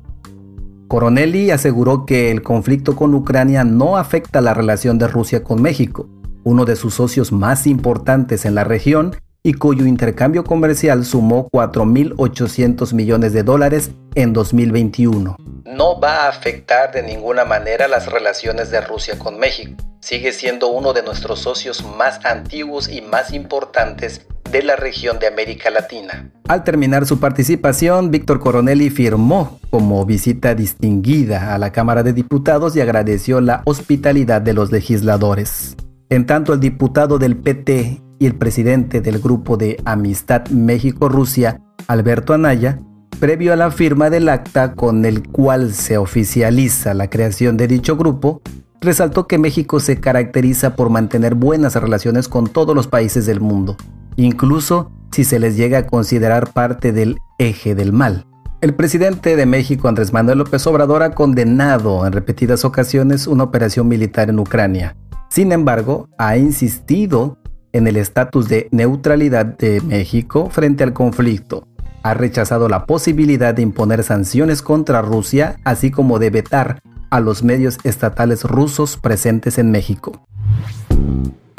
Coronelli 0.88 1.52
aseguró 1.52 2.08
que 2.08 2.32
el 2.32 2.42
conflicto 2.42 2.96
con 2.96 3.14
Ucrania 3.14 3.64
no 3.64 3.96
afecta 3.96 4.42
la 4.42 4.56
relación 4.56 4.98
de 4.98 5.08
Rusia 5.08 5.44
con 5.44 5.62
México, 5.62 6.10
uno 6.44 6.66
de 6.66 6.76
sus 6.76 6.96
socios 6.96 7.32
más 7.32 7.68
importantes 7.68 8.44
en 8.46 8.56
la 8.56 8.64
región 8.64 9.16
y 9.46 9.54
cuyo 9.54 9.86
intercambio 9.86 10.44
comercial 10.44 11.06
sumó 11.06 11.48
4.800 11.52 12.94
millones 12.94 13.32
de 13.32 13.44
dólares 13.44 13.92
en 14.16 14.34
2021. 14.34 15.38
No 15.66 16.00
va 16.00 16.24
a 16.24 16.30
afectar 16.30 16.92
de 16.92 17.04
ninguna 17.04 17.46
manera 17.46 17.88
las 17.88 18.12
relaciones 18.12 18.72
de 18.72 18.82
Rusia 18.82 19.20
con 19.20 19.38
México. 19.38 19.76
Sigue 20.00 20.32
siendo 20.32 20.70
uno 20.70 20.94
de 20.94 21.04
nuestros 21.04 21.42
socios 21.42 21.86
más 21.96 22.26
antiguos 22.26 22.90
y 22.90 23.02
más 23.02 23.34
importantes 23.34 24.26
de 24.50 24.64
la 24.64 24.78
región 24.78 25.20
de 25.20 25.28
América 25.28 25.70
Latina. 25.70 26.32
Al 26.48 26.64
terminar 26.64 27.06
su 27.06 27.20
participación, 27.20 28.10
Víctor 28.10 28.40
Coronelli 28.40 28.90
firmó 28.90 29.60
como 29.70 30.04
visita 30.08 30.56
distinguida 30.56 31.54
a 31.54 31.60
la 31.60 31.72
Cámara 31.72 32.02
de 32.02 32.14
Diputados 32.14 32.76
y 32.76 32.82
agradeció 32.82 33.42
la 33.42 33.62
hospitalidad 33.66 34.42
de 34.42 34.54
los 34.54 34.72
legisladores. 34.72 35.76
En 36.10 36.26
tanto, 36.26 36.54
el 36.54 36.60
diputado 36.60 37.20
del 37.20 37.38
PT 37.38 38.02
y 38.20 38.26
el 38.26 38.36
presidente 38.36 39.02
del 39.02 39.20
Grupo 39.20 39.58
de 39.58 39.78
Amistad 39.86 40.48
México-Rusia, 40.50 41.62
Alberto 41.88 42.34
Anaya, 42.34 42.80
previo 43.20 43.54
a 43.54 43.56
la 43.56 43.72
firma 43.72 44.10
del 44.10 44.30
acta 44.30 44.74
con 44.74 45.06
el 45.06 45.28
cual 45.28 45.74
se 45.74 45.98
oficializa 45.98 46.94
la 46.94 47.10
creación 47.10 47.58
de 47.58 47.68
dicho 47.68 47.96
grupo, 47.98 48.42
resaltó 48.82 49.28
que 49.28 49.38
México 49.38 49.80
se 49.80 50.00
caracteriza 50.00 50.76
por 50.76 50.90
mantener 50.90 51.36
buenas 51.36 51.76
relaciones 51.76 52.28
con 52.28 52.48
todos 52.48 52.76
los 52.76 52.88
países 52.88 53.26
del 53.26 53.42
mundo, 53.42 53.78
incluso 54.16 54.92
si 55.12 55.24
se 55.24 55.40
les 55.40 55.56
llega 55.56 55.80
a 55.80 55.88
considerar 55.88 56.52
parte 56.52 56.92
del 56.92 57.18
eje 57.38 57.76
del 57.76 57.94
mal. 57.94 58.26
El 58.62 58.74
presidente 58.74 59.36
de 59.36 59.46
México, 59.46 59.88
Andrés 59.88 60.12
Manuel 60.12 60.40
López 60.40 60.66
Obrador, 60.68 61.04
ha 61.04 61.12
condenado 61.12 62.06
en 62.06 62.14
repetidas 62.14 62.66
ocasiones 62.66 63.28
una 63.28 63.44
operación 63.44 63.88
militar 63.88 64.30
en 64.30 64.40
Ucrania. 64.40 64.96
Sin 65.30 65.52
embargo, 65.52 66.10
ha 66.18 66.38
insistido 66.38 67.38
en 67.76 67.88
el 67.88 67.98
estatus 67.98 68.48
de 68.48 68.70
neutralidad 68.72 69.46
de 69.46 69.82
México 69.82 70.50
frente 70.50 70.84
al 70.84 70.94
conflicto. 70.94 71.68
Ha 72.04 72.14
rechazado 72.14 72.70
la 72.70 72.86
posibilidad 72.86 73.54
de 73.54 73.64
imponer 73.64 74.04
sanciones 74.04 74.62
contra 74.62 75.02
Rusia, 75.02 75.58
así 75.66 75.92
como 75.92 76.18
de 76.18 76.30
vetar 76.30 76.80
a 77.10 77.20
los 77.20 77.44
medios 77.44 77.78
estatales 77.84 78.44
rusos 78.44 78.96
presentes 78.96 79.58
en 79.58 79.72
México. 79.72 80.26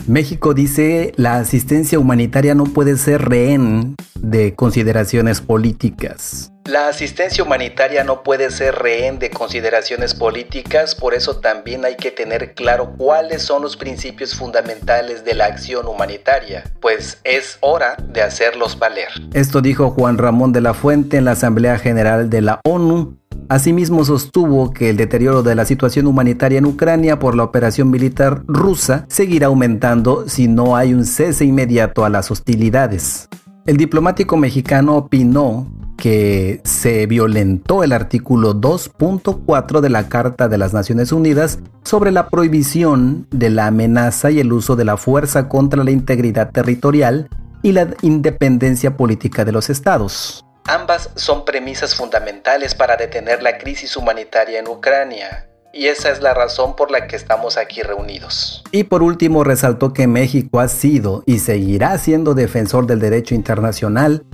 México 0.09 0.55
dice 0.55 1.13
la 1.17 1.37
asistencia 1.37 1.99
humanitaria 1.99 2.55
no 2.55 2.65
puede 2.65 2.97
ser 2.97 3.23
rehén 3.29 3.97
de 4.15 4.55
consideraciones 4.55 5.41
políticas. 5.41 6.53
La 6.65 6.89
asistencia 6.89 7.45
humanitaria 7.45 8.03
no 8.03 8.23
puede 8.23 8.51
ser 8.51 8.75
rehén 8.75 9.19
de 9.19 9.31
consideraciones 9.31 10.15
políticas, 10.15 10.95
por 10.95 11.15
eso 11.15 11.37
también 11.37 11.85
hay 11.85 11.97
que 11.97 12.11
tener 12.11 12.55
claro 12.55 12.95
cuáles 12.97 13.43
son 13.43 13.63
los 13.63 13.77
principios 13.77 14.35
fundamentales 14.35 15.25
de 15.25 15.35
la 15.35 15.47
acción 15.47 15.87
humanitaria, 15.87 16.65
pues 16.81 17.21
es 17.23 17.59
hora 17.61 17.97
de 18.09 18.23
hacerlos 18.23 18.79
valer. 18.79 19.09
Esto 19.33 19.61
dijo 19.61 19.91
Juan 19.91 20.19
Ramón 20.19 20.53
de 20.53 20.61
la 20.61 20.75
Fuente 20.75 21.17
en 21.19 21.25
la 21.25 21.33
Asamblea 21.33 21.79
General 21.79 22.31
de 22.31 22.43
la 22.43 22.61
ONU. 22.65 23.17
Asimismo 23.49 24.05
sostuvo 24.05 24.73
que 24.73 24.91
el 24.91 24.97
deterioro 24.97 25.43
de 25.43 25.55
la 25.55 25.65
situación 25.65 26.07
humanitaria 26.07 26.59
en 26.59 26.67
Ucrania 26.67 27.19
por 27.19 27.37
la 27.37 27.45
operación 27.45 27.91
militar 27.91 28.43
rusa 28.47 29.07
seguirá 29.09 29.47
aumentando 29.47 30.29
si 30.29 30.49
no 30.49 30.75
hay 30.77 30.95
un 30.95 31.05
cese 31.05 31.45
inmediato 31.45 32.05
a 32.05 32.09
las 32.09 32.31
hostilidades. 32.31 33.29
El 33.65 33.77
diplomático 33.77 34.37
mexicano 34.37 34.97
opinó 34.97 35.69
que 35.97 36.61
se 36.65 37.07
violentó 37.07 37.83
el 37.83 37.93
artículo 37.93 38.55
2.4 38.55 39.81
de 39.81 39.91
la 39.91 40.09
Carta 40.09 40.49
de 40.49 40.59
las 40.59 40.75
Naciones 40.75 41.13
Unidas 41.13 41.61
sobre 41.85 42.11
la 42.11 42.29
prohibición 42.29 43.27
de 43.31 43.51
la 43.51 43.69
amenaza 43.69 44.31
y 44.31 44.41
el 44.41 44.53
uso 44.53 44.77
de 44.77 44.85
la 44.85 44.97
fuerza 44.97 45.49
contra 45.49 45.85
la 45.85 45.91
integridad 45.91 46.51
territorial 46.51 47.29
y 47.63 47.73
la 47.73 47.89
independencia 48.03 48.97
política 48.97 49.45
de 49.45 49.53
los 49.53 49.71
estados. 49.71 50.46
Ambas 50.69 51.11
son 51.15 51.45
premisas 51.45 51.95
fundamentales 51.95 52.75
para 52.75 52.97
detener 52.97 53.41
la 53.41 53.57
crisis 53.57 53.97
humanitaria 53.97 54.59
en 54.59 54.67
Ucrania 54.67 55.49
y 55.73 55.87
esa 55.87 56.11
es 56.11 56.21
la 56.21 56.35
razón 56.35 56.75
por 56.75 56.91
la 56.91 57.07
que 57.07 57.15
estamos 57.15 57.57
aquí 57.57 57.83
reunidos. 57.83 58.65
Y 58.73 58.85
por 58.85 59.05
último 59.05 59.45
resaltó 59.45 59.93
que 59.93 60.09
México 60.09 60.59
ha 60.59 60.67
sido 60.67 61.23
y 61.25 61.39
seguirá 61.39 61.97
siendo 61.99 62.35
defensor 62.35 62.89
del 62.89 62.99
derecho 62.99 63.37
internacional, 63.37 64.25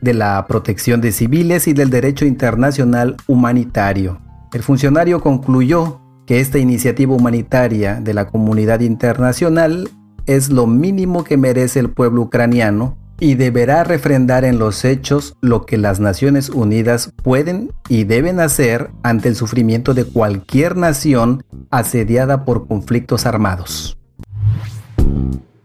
de 0.00 0.14
la 0.14 0.44
protección 0.48 1.00
de 1.00 1.12
civiles 1.12 1.68
y 1.68 1.72
del 1.72 1.90
derecho 1.90 2.24
internacional 2.24 3.16
humanitario. 3.28 4.20
El 4.52 4.64
funcionario 4.64 5.20
concluyó 5.20 6.00
que 6.26 6.40
esta 6.40 6.58
iniciativa 6.58 7.14
humanitaria 7.14 8.00
de 8.00 8.12
la 8.12 8.26
comunidad 8.26 8.80
internacional 8.80 9.88
es 10.26 10.50
lo 10.50 10.66
mínimo 10.66 11.22
que 11.22 11.36
merece 11.36 11.78
el 11.78 11.90
pueblo 11.90 12.22
ucraniano 12.22 12.98
y 13.18 13.34
deberá 13.34 13.84
refrendar 13.84 14.44
en 14.44 14.58
los 14.58 14.84
hechos 14.84 15.36
lo 15.40 15.64
que 15.64 15.76
las 15.76 16.00
Naciones 16.00 16.50
Unidas 16.50 17.12
pueden 17.22 17.72
y 17.88 18.04
deben 18.04 18.40
hacer 18.40 18.90
ante 19.02 19.28
el 19.28 19.36
sufrimiento 19.36 19.94
de 19.94 20.04
cualquier 20.04 20.76
nación 20.76 21.44
asediada 21.70 22.44
por 22.44 22.66
conflictos 22.66 23.26
armados. 23.26 23.98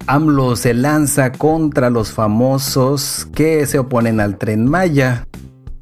AMLO 0.07 0.55
se 0.55 0.73
lanza 0.73 1.31
contra 1.31 1.89
los 1.89 2.11
famosos 2.11 3.27
que 3.33 3.65
se 3.65 3.79
oponen 3.79 4.19
al 4.19 4.37
tren 4.37 4.67
Maya. 4.67 5.27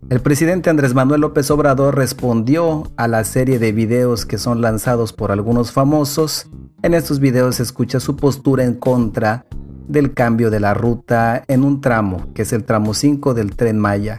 El 0.09 0.21
presidente 0.21 0.69
Andrés 0.69 0.93
Manuel 0.93 1.21
López 1.21 1.49
Obrador 1.51 1.95
respondió 1.95 2.91
a 2.97 3.07
la 3.07 3.23
serie 3.23 3.59
de 3.59 3.71
videos 3.71 4.25
que 4.25 4.37
son 4.37 4.61
lanzados 4.61 5.13
por 5.13 5.31
algunos 5.31 5.71
famosos. 5.71 6.49
En 6.81 6.93
estos 6.93 7.19
videos 7.19 7.55
se 7.55 7.63
escucha 7.63 7.99
su 7.99 8.15
postura 8.15 8.63
en 8.63 8.73
contra 8.73 9.45
del 9.89 10.13
cambio 10.13 10.49
de 10.49 10.61
la 10.61 10.73
ruta 10.73 11.43
en 11.47 11.63
un 11.63 11.81
tramo, 11.81 12.31
que 12.33 12.43
es 12.43 12.53
el 12.53 12.63
tramo 12.63 12.93
5 12.93 13.33
del 13.33 13.55
tren 13.55 13.77
Maya. 13.77 14.15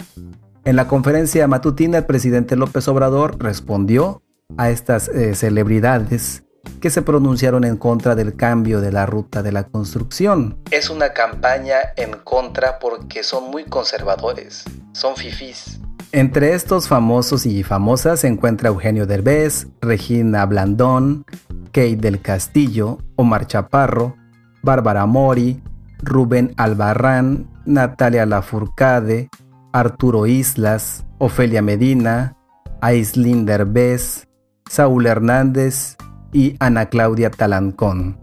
En 0.65 0.77
la 0.77 0.87
conferencia 0.87 1.49
matutina, 1.49 1.99
el 1.99 2.05
presidente 2.05 2.57
López 2.57 2.87
Obrador 2.89 3.43
respondió 3.43 4.21
a 4.59 4.69
estas 4.69 5.09
eh, 5.09 5.35
celebridades 5.35 6.43
que 6.81 6.91
se 6.91 7.03
pronunciaron 7.03 7.65
en 7.65 7.77
contra 7.77 8.15
del 8.15 8.37
cambio 8.37 8.81
de 8.81 8.93
la 8.93 9.07
ruta 9.07 9.43
de 9.43 9.53
la 9.53 9.65
construcción. 9.65 10.59
Es 10.71 10.91
una 10.91 11.13
campaña 11.13 11.77
en 11.97 12.13
contra 12.25 12.79
porque 12.79 13.23
son 13.23 13.51
muy 13.51 13.65
conservadores, 13.65 14.65
son 14.93 15.17
fifís. 15.17 15.81
Entre 16.13 16.55
estos 16.55 16.89
famosos 16.89 17.47
y 17.47 17.63
famosas 17.63 18.21
se 18.21 18.27
encuentra 18.27 18.69
Eugenio 18.69 19.07
Derbez, 19.07 19.69
Regina 19.81 20.45
Blandón, 20.45 21.25
Kate 21.67 21.97
del 21.97 22.21
Castillo, 22.21 22.99
Omar 23.15 23.47
Chaparro, 23.47 24.17
Bárbara 24.63 25.07
Mori, 25.07 25.63
Rubén 26.03 26.55
Albarrán, 26.57 27.49
Natalia 27.65 28.27
Lafourcade, 28.27 29.29
Arturo 29.73 30.27
Islas, 30.27 31.05
Ofelia 31.19 31.63
Medina, 31.63 32.37
Aislinn 32.81 33.47
Derbez, 33.47 34.27
Saúl 34.69 35.07
Hernández 35.07 35.97
y 36.33 36.57
Ana 36.61 36.87
Claudia 36.87 37.31
Talancón. 37.31 38.19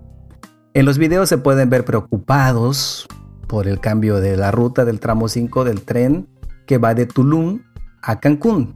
En 0.74 0.86
los 0.86 0.98
videos 0.98 1.29
se 1.29 1.38
pueden 1.38 1.70
ver 1.70 1.86
preocupados 1.86 3.08
por 3.48 3.67
el 3.67 3.79
cambio 3.79 4.20
de 4.20 4.38
la 4.38 4.51
ruta 4.51 4.86
del 4.86 5.00
tramo 5.00 5.27
5 5.27 5.63
del 5.63 5.82
tren 5.82 6.27
que 6.65 6.77
va 6.77 6.94
de 6.94 7.06
Tulum 7.06 7.62
a 8.01 8.20
Cancún. 8.20 8.75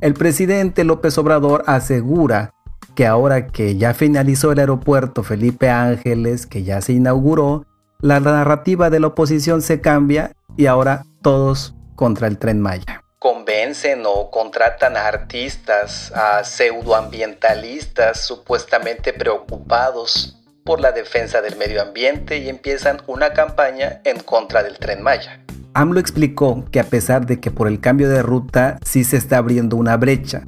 El 0.00 0.14
presidente 0.14 0.84
López 0.84 1.16
Obrador 1.18 1.64
asegura 1.66 2.52
que 2.96 3.06
ahora 3.06 3.46
que 3.46 3.76
ya 3.76 3.94
finalizó 3.94 4.50
el 4.50 4.58
aeropuerto 4.58 5.22
Felipe 5.22 5.68
Ángeles, 5.68 6.46
que 6.46 6.64
ya 6.64 6.80
se 6.80 6.94
inauguró, 6.94 7.66
la 8.00 8.18
narrativa 8.20 8.90
de 8.90 8.98
la 8.98 9.08
oposición 9.08 9.62
se 9.62 9.80
cambia 9.80 10.32
y 10.56 10.66
ahora 10.66 11.04
todos 11.22 11.74
contra 11.94 12.26
el 12.26 12.38
tren 12.38 12.60
Maya. 12.60 13.02
Convencen 13.18 14.02
o 14.06 14.30
contratan 14.30 14.96
a 14.96 15.06
artistas, 15.06 16.10
a 16.14 16.42
pseudoambientalistas 16.42 18.26
supuestamente 18.26 19.12
preocupados 19.12 20.42
por 20.64 20.80
la 20.80 20.92
defensa 20.92 21.42
del 21.42 21.56
medio 21.56 21.82
ambiente 21.82 22.38
y 22.38 22.48
empiezan 22.48 23.02
una 23.06 23.34
campaña 23.34 24.00
en 24.04 24.20
contra 24.20 24.62
del 24.62 24.78
tren 24.78 25.02
Maya. 25.02 25.44
AMLO 25.74 26.00
explicó 26.00 26.64
que 26.72 26.80
a 26.80 26.84
pesar 26.84 27.26
de 27.26 27.40
que 27.40 27.50
por 27.50 27.68
el 27.68 27.80
cambio 27.80 28.08
de 28.08 28.22
ruta 28.22 28.78
sí 28.84 29.04
se 29.04 29.18
está 29.18 29.36
abriendo 29.36 29.76
una 29.76 29.98
brecha, 29.98 30.44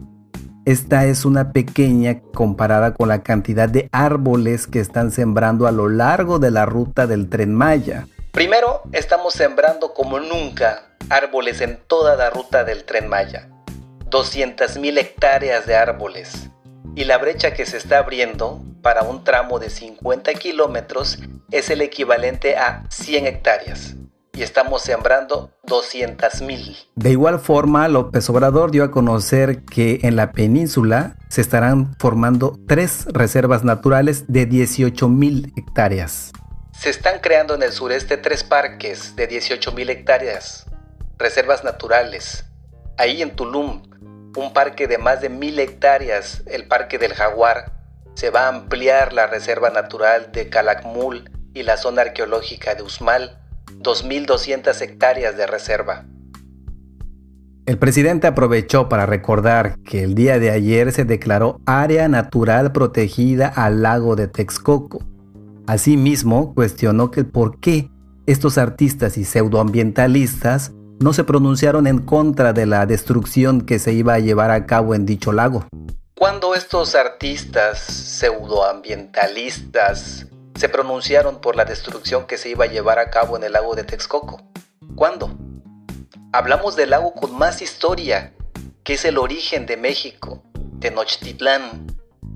esta 0.69 1.07
es 1.07 1.25
una 1.25 1.55
pequeña 1.55 2.21
comparada 2.35 2.93
con 2.93 3.09
la 3.09 3.23
cantidad 3.23 3.71
de 3.71 3.89
árboles 3.91 4.67
que 4.67 4.81
están 4.81 5.13
sembrando 5.13 5.67
a 5.67 5.73
lo 5.73 5.89
largo 5.89 6.39
de 6.39 6.51
la 6.51 6.67
ruta 6.67 7.07
del 7.07 7.31
tren 7.31 7.55
Maya. 7.55 8.07
Primero, 8.33 8.83
estamos 8.93 9.33
sembrando 9.33 9.95
como 9.95 10.21
nunca 10.21 10.91
árboles 11.09 11.63
en 11.63 11.79
toda 11.87 12.17
la 12.17 12.29
ruta 12.29 12.65
del 12.65 12.85
tren 12.85 13.09
Maya. 13.09 13.49
200.000 14.11 14.99
hectáreas 14.99 15.65
de 15.65 15.75
árboles. 15.75 16.51
Y 16.95 17.05
la 17.05 17.17
brecha 17.17 17.55
que 17.55 17.65
se 17.65 17.79
está 17.79 18.01
abriendo 18.01 18.63
para 18.83 19.05
un 19.05 19.25
tramo 19.25 19.59
de 19.59 19.71
50 19.71 20.35
kilómetros 20.35 21.19
es 21.51 21.71
el 21.71 21.81
equivalente 21.81 22.59
a 22.59 22.85
100 22.91 23.27
hectáreas 23.27 23.95
y 24.39 24.45
estamos 24.45 24.83
sembrando 24.83 25.51
200 25.65 26.43
mil. 26.43 26.77
De 26.95 27.11
igual 27.11 27.41
forma, 27.41 27.89
López 27.89 28.31
Obrador 28.31 28.71
dio 28.71 28.85
a 28.85 28.93
conocer 28.93 29.65
que 29.65 29.99
en 30.03 30.15
la 30.15 30.31
península 30.31 31.17
se 31.29 31.41
estarán 31.41 31.97
formando 31.99 32.57
tres 32.69 33.07
reservas 33.07 33.65
naturales 33.65 34.27
de 34.29 34.47
18 34.47 35.09
mil 35.09 35.53
hectáreas. 35.57 36.31
Se 36.71 36.89
están 36.89 37.19
creando 37.19 37.57
en 37.57 37.65
el 37.65 37.73
sureste 37.73 38.17
tres 38.17 38.45
parques 38.45 39.17
de 39.17 39.27
18 39.27 39.73
mil 39.73 39.91
hectáreas, 39.91 40.67
reservas 41.19 41.65
naturales. 41.65 42.45
Ahí 42.97 43.23
en 43.23 43.35
Tulum, 43.35 43.91
un 44.37 44.53
parque 44.53 44.87
de 44.87 44.99
más 44.99 45.21
de 45.21 45.31
mil 45.31 45.59
hectáreas, 45.59 46.45
el 46.47 46.69
Parque 46.69 46.99
del 46.99 47.15
Jaguar, 47.15 47.73
se 48.15 48.31
va 48.31 48.45
a 48.45 48.49
ampliar 48.49 49.13
la 49.13 49.27
reserva 49.27 49.71
natural 49.71 50.31
de 50.31 50.49
Calakmul 50.49 51.29
y 51.55 51.65
la 51.65 51.77
zona 51.77 52.03
arqueológica 52.03 52.77
de 52.77 52.83
Usmal 52.85 53.37
2.200 53.81 54.81
hectáreas 54.81 55.37
de 55.37 55.47
reserva. 55.47 56.07
El 57.67 57.79
presidente 57.79 58.27
aprovechó 58.27 58.89
para 58.89 59.05
recordar 59.05 59.79
que 59.81 60.03
el 60.03 60.15
día 60.15 60.39
de 60.39 60.51
ayer 60.51 60.91
se 60.91 61.05
declaró 61.05 61.61
área 61.67 62.09
natural 62.09 62.73
protegida 62.73 63.47
al 63.47 63.83
lago 63.83 64.17
de 64.17 64.27
Texcoco. 64.27 65.01
Asimismo, 65.67 66.55
cuestionó 66.55 67.11
que 67.11 67.25
por 67.25 67.61
qué 67.61 67.91
estos 68.25 68.57
artistas 68.57 69.19
y 69.19 69.25
pseudoambientalistas 69.25 70.73
no 70.99 71.13
se 71.13 71.25
pronunciaron 71.25 71.87
en 71.87 71.99
contra 71.99 72.55
de 72.55 72.65
la 72.65 72.87
destrucción 72.87 73.61
que 73.61 73.79
se 73.79 73.93
iba 73.93 74.15
a 74.15 74.19
llevar 74.19 74.51
a 74.51 74.65
cabo 74.65 74.95
en 74.95 75.05
dicho 75.05 75.33
lago. 75.33 75.67
Cuando 76.17 76.55
estos 76.55 76.95
artistas 76.95 77.81
pseudoambientalistas 77.81 80.27
se 80.59 80.69
pronunciaron 80.69 81.41
por 81.41 81.55
la 81.55 81.65
destrucción 81.65 82.27
que 82.27 82.37
se 82.37 82.49
iba 82.49 82.65
a 82.65 82.69
llevar 82.69 82.99
a 82.99 83.11
cabo 83.11 83.37
en 83.37 83.45
el 83.45 83.53
lago 83.53 83.77
de 83.77 83.85
Texcoco. 83.85 84.43
¿Cuándo? 84.97 85.31
Hablamos 86.33 86.75
del 86.75 86.91
lago 86.91 87.15
con 87.15 87.33
más 87.39 87.63
historia, 87.63 88.35
que 88.83 88.95
es 88.95 89.05
el 89.05 89.19
origen 89.19 89.67
de 89.67 89.77
México, 89.77 90.43
Tenochtitlán. 90.81 91.87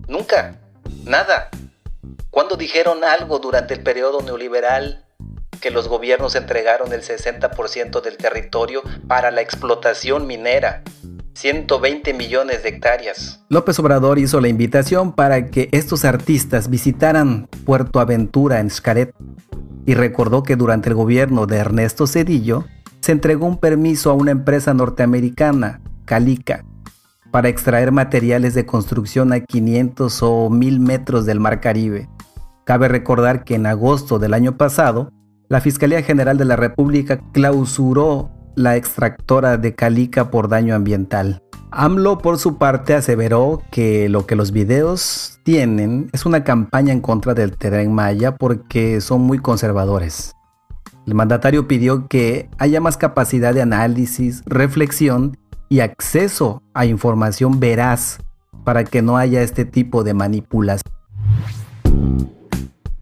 Nunca, 0.07 0.61
nada. 1.03 1.51
¿Cuándo 2.31 2.57
dijeron 2.57 3.03
algo 3.03 3.41
durante 3.41 3.75
el 3.75 3.83
periodo 3.83 4.23
neoliberal 4.23 5.05
que 5.61 5.73
los 5.73 5.89
gobiernos 5.89 6.37
entregaron 6.37 6.93
el 6.93 7.03
60% 7.03 8.03
del 8.03 8.17
territorio 8.19 8.85
para 9.09 9.33
la 9.33 9.41
explotación 9.41 10.29
minera? 10.29 10.85
120 11.35 12.15
millones 12.15 12.63
de 12.63 12.69
hectáreas. 12.69 13.45
López 13.49 13.79
Obrador 13.79 14.19
hizo 14.19 14.41
la 14.41 14.49
invitación 14.49 15.13
para 15.13 15.51
que 15.51 15.69
estos 15.73 16.05
artistas 16.05 16.69
visitaran 16.69 17.49
Puerto 17.65 18.01
Aventura 18.01 18.61
en 18.61 18.71
Xcaret 18.71 19.15
y 19.87 19.95
recordó 19.95 20.43
que 20.43 20.57
durante 20.57 20.91
el 20.91 20.95
gobierno 20.95 21.47
de 21.47 21.57
Ernesto 21.57 22.07
Cedillo 22.07 22.65
se 23.01 23.13
entregó 23.13 23.47
un 23.47 23.59
permiso 23.59 24.11
a 24.11 24.15
una 24.15 24.31
empresa 24.31 24.75
norteamericana, 24.75 25.81
Calica, 26.05 26.65
para 27.31 27.49
extraer 27.49 27.91
materiales 27.91 28.55
de 28.55 28.67
construcción 28.67 29.33
a 29.33 29.41
500 29.41 30.23
o 30.23 30.51
1000 30.51 30.81
metros 30.81 31.27
del 31.27 31.41
Mar 31.41 31.61
Caribe. 31.61 32.09
Cabe 32.65 32.89
recordar 32.89 33.43
que 33.43 33.57
en 33.57 33.67
agosto 33.67 34.19
del 34.19 34.35
año 34.35 34.57
pasado, 34.57 35.11
la 35.49 35.61
Fiscalía 35.61 36.03
General 36.03 36.39
de 36.39 36.45
la 36.45 36.57
República 36.57 37.21
clausuró 37.33 38.31
la 38.55 38.77
extractora 38.77 39.57
de 39.57 39.75
Calica 39.75 40.31
por 40.31 40.49
daño 40.49 40.75
ambiental. 40.75 41.43
AMLO 41.71 42.19
por 42.19 42.39
su 42.39 42.59
parte 42.59 42.95
aseveró 42.95 43.63
que 43.71 44.11
lo 44.11 44.27
que 44.27 44.37
los 44.37 44.53
videos 44.53 45.41
tienen 45.43 46.11
es 46.13 46.27
una 46.27 46.45
campaña 46.45 46.93
en 46.93 47.01
contra 47.01 47.33
del 47.33 47.57
tren 47.57 47.95
Maya 47.95 48.37
porque 48.37 49.01
son 49.01 49.23
muy 49.23 49.39
conservadores. 49.39 50.35
El 51.07 51.15
mandatario 51.15 51.67
pidió 51.67 52.09
que 52.09 52.51
haya 52.59 52.81
más 52.81 52.97
capacidad 52.97 53.55
de 53.55 53.63
análisis, 53.63 54.43
reflexión 54.45 55.39
y 55.69 55.81
acceso 55.81 56.63
a 56.75 56.85
información 56.85 57.59
veraz 57.59 58.19
para 58.65 58.85
que 58.85 59.01
no 59.01 59.17
haya 59.17 59.43
este 59.43 59.65
tipo 59.65 60.05
de 60.05 60.15
manipulación. 60.15 61.02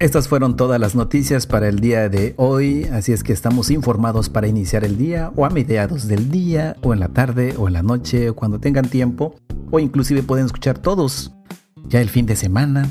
Estas 0.01 0.29
fueron 0.29 0.57
todas 0.57 0.81
las 0.81 0.95
noticias 0.95 1.47
para 1.47 1.69
el 1.69 1.79
día 1.79 2.09
de 2.09 2.33
hoy, 2.39 2.85
así 2.85 3.13
es 3.13 3.23
que 3.23 3.35
estamos 3.35 3.71
informados 3.71 4.31
para 4.31 4.49
iniciar 4.49 4.83
el 4.83 4.97
día 4.97 5.31
o 5.37 5.45
a 5.45 5.51
mediados 5.51 6.09
del 6.09 6.31
día 6.31 6.75
o 6.81 6.95
en 6.95 7.01
la 7.01 7.09
tarde 7.09 7.55
o 7.59 7.69
en 7.69 7.75
la 7.75 7.83
noche 7.83 8.31
o 8.31 8.35
cuando 8.35 8.59
tengan 8.59 8.89
tiempo 8.89 9.35
o 9.71 9.79
inclusive 9.79 10.23
pueden 10.23 10.47
escuchar 10.47 10.79
todos 10.79 11.35
ya 11.87 12.01
el 12.01 12.09
fin 12.09 12.25
de 12.25 12.35
semana. 12.35 12.89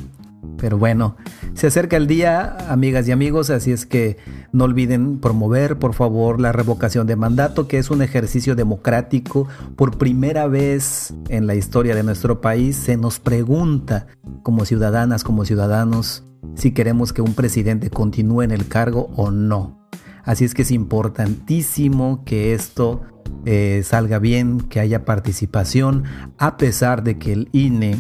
Pero 0.58 0.78
bueno, 0.78 1.18
se 1.56 1.66
acerca 1.66 1.98
el 1.98 2.06
día, 2.06 2.56
amigas 2.70 3.08
y 3.08 3.12
amigos, 3.12 3.50
así 3.50 3.72
es 3.72 3.88
que 3.88 4.18
no 4.52 4.66
olviden 4.66 5.20
promover, 5.20 5.80
por 5.80 5.96
favor, 5.96 6.40
la 6.40 6.52
revocación 6.52 7.08
de 7.08 7.16
mandato, 7.16 7.68
que 7.68 7.80
es 7.80 7.90
un 7.90 8.04
ejercicio 8.04 8.56
democrático. 8.56 9.48
Por 9.76 9.98
primera 9.98 10.46
vez 10.46 11.16
en 11.30 11.48
la 11.48 11.56
historia 11.56 11.96
de 11.96 12.04
nuestro 12.04 12.40
país 12.40 12.76
se 12.76 12.98
nos 12.98 13.20
pregunta 13.20 14.06
como 14.44 14.66
ciudadanas, 14.66 15.24
como 15.24 15.44
ciudadanos, 15.44 16.29
si 16.56 16.72
queremos 16.72 17.14
que 17.14 17.22
un 17.22 17.34
presidente 17.34 17.90
continúe 17.90 18.44
en 18.44 18.52
el 18.52 18.68
cargo 18.68 19.10
o 19.16 19.32
no. 19.32 19.88
Así 20.24 20.46
es 20.46 20.54
que 20.54 20.62
es 20.64 20.72
importantísimo 20.72 22.24
que 22.26 22.54
esto 22.54 23.02
eh, 23.46 23.82
salga 23.84 24.20
bien, 24.20 24.60
que 24.60 24.80
haya 24.80 25.06
participación, 25.06 26.04
a 26.38 26.58
pesar 26.58 27.04
de 27.04 27.18
que 27.18 27.34
el 27.34 27.50
INE 27.52 27.96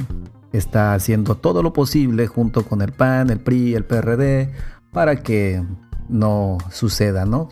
está 0.52 0.94
haciendo 0.94 1.36
todo 1.36 1.64
lo 1.64 1.74
posible 1.74 2.28
junto 2.28 2.66
con 2.66 2.82
el 2.82 2.92
PAN, 2.92 3.30
el 3.30 3.40
PRI, 3.40 3.76
el 3.76 3.86
PRD, 3.86 4.52
para 4.92 5.24
que 5.24 5.64
no 6.10 6.58
suceda, 6.72 7.26
¿no? 7.26 7.50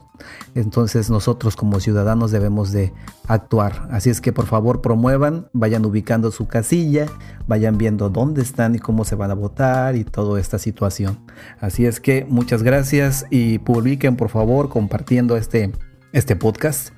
Entonces 0.55 1.09
nosotros 1.09 1.55
como 1.55 1.79
ciudadanos 1.79 2.31
debemos 2.31 2.71
de 2.71 2.93
actuar. 3.27 3.87
Así 3.91 4.09
es 4.09 4.19
que 4.21 4.33
por 4.33 4.45
favor 4.45 4.81
promuevan, 4.81 5.47
vayan 5.53 5.85
ubicando 5.85 6.31
su 6.31 6.47
casilla, 6.47 7.05
vayan 7.47 7.77
viendo 7.77 8.09
dónde 8.09 8.41
están 8.41 8.75
y 8.75 8.79
cómo 8.79 9.05
se 9.05 9.15
van 9.15 9.31
a 9.31 9.35
votar 9.35 9.95
y 9.95 10.03
toda 10.03 10.39
esta 10.39 10.57
situación. 10.57 11.19
Así 11.59 11.85
es 11.85 11.99
que 11.99 12.25
muchas 12.27 12.63
gracias 12.63 13.25
y 13.29 13.59
publiquen 13.59 14.15
por 14.15 14.29
favor 14.29 14.69
compartiendo 14.69 15.37
este, 15.37 15.71
este 16.11 16.35
podcast 16.35 16.89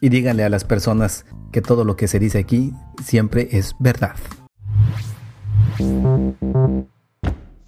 y 0.00 0.08
díganle 0.08 0.44
a 0.44 0.48
las 0.48 0.64
personas 0.64 1.24
que 1.52 1.62
todo 1.62 1.84
lo 1.84 1.96
que 1.96 2.08
se 2.08 2.18
dice 2.18 2.38
aquí 2.38 2.72
siempre 3.02 3.48
es 3.52 3.74
verdad. 3.78 4.16